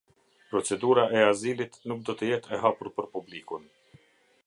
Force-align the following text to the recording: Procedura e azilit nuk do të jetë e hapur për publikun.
Procedura 0.51 1.03
e 1.17 1.21
azilit 1.33 1.77
nuk 1.91 2.01
do 2.07 2.17
të 2.23 2.33
jetë 2.33 2.57
e 2.57 2.61
hapur 2.67 2.93
për 2.97 3.11
publikun. 3.19 3.73